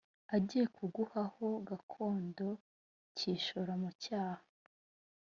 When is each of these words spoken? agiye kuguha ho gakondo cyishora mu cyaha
agiye 0.35 0.65
kuguha 0.75 1.21
ho 1.33 1.47
gakondo 1.67 2.47
cyishora 3.17 3.73
mu 3.81 3.89
cyaha 4.03 4.45